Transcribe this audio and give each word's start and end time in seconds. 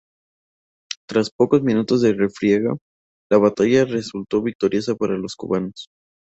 Tras 1.07 1.29
pocos 1.29 1.61
minutos 1.61 2.01
de 2.01 2.13
refriega, 2.15 2.75
la 3.29 3.37
batalla 3.37 3.85
resultó 3.85 4.41
victoriosa 4.41 4.95
para 4.95 5.15
los 5.15 5.35
cubanos. 5.35 5.89